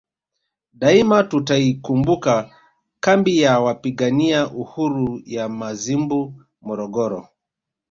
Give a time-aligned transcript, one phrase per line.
[0.73, 2.49] Daima tutaikumbuka
[3.03, 7.27] kambi ya Wapigania Uhuru ya Mazimbu Morogoro